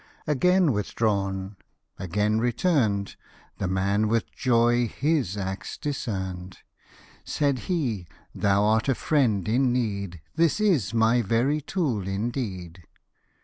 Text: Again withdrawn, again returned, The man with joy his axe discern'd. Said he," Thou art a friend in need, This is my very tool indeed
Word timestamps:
Again 0.25 0.71
withdrawn, 0.71 1.57
again 1.99 2.39
returned, 2.39 3.17
The 3.59 3.67
man 3.67 4.07
with 4.07 4.31
joy 4.31 4.87
his 4.87 5.37
axe 5.37 5.77
discern'd. 5.77 6.57
Said 7.23 7.59
he," 7.69 8.07
Thou 8.33 8.63
art 8.63 8.89
a 8.89 8.95
friend 8.95 9.47
in 9.47 9.71
need, 9.71 10.19
This 10.33 10.59
is 10.59 10.91
my 10.91 11.21
very 11.21 11.61
tool 11.61 12.07
indeed 12.07 12.81